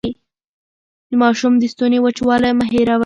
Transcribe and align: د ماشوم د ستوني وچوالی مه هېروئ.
د 1.09 1.11
ماشوم 1.21 1.53
د 1.57 1.63
ستوني 1.73 1.99
وچوالی 2.01 2.51
مه 2.57 2.65
هېروئ. 2.71 2.99